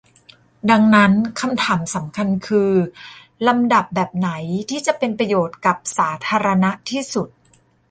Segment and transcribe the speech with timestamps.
[0.69, 2.71] ดังนั้นคำถามสำคัญคือ
[3.47, 4.29] ลำดับแบบไหน
[4.69, 7.29] ที่จะเป็นประโยชน์กับสาธารณะที่สุด